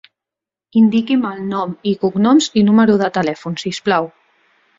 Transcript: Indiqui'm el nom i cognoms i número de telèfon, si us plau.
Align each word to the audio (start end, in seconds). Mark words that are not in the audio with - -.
Indiqui'm 0.79 1.27
el 1.31 1.43
nom 1.51 1.75
i 1.91 1.93
cognoms 2.07 2.49
i 2.63 2.65
número 2.71 2.97
de 3.03 3.11
telèfon, 3.19 3.61
si 3.65 3.75
us 3.77 3.83
plau. 3.91 4.11